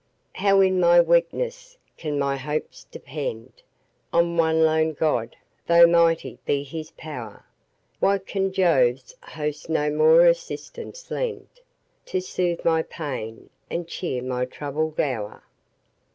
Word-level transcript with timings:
How 0.33 0.61
in 0.61 0.79
my 0.79 0.99
weakness 0.99 1.77
can 1.95 2.17
my 2.17 2.35
hopes 2.35 2.85
depend 2.85 3.61
On 4.11 4.35
one 4.35 4.61
lone 4.63 4.93
God, 4.93 5.35
though 5.67 5.85
mighty 5.85 6.39
be 6.43 6.63
his 6.63 6.89
pow'r? 6.97 7.45
Why 7.99 8.17
can 8.17 8.51
Jove's 8.51 9.13
host 9.21 9.69
no 9.69 9.91
more 9.91 10.25
assistance 10.25 11.11
lend, 11.11 11.49
To 12.07 12.19
soothe 12.19 12.65
my 12.65 12.81
pains, 12.81 13.51
and 13.69 13.87
cheer 13.87 14.23
my 14.23 14.45
troubled 14.45 14.99
hour? 14.99 15.43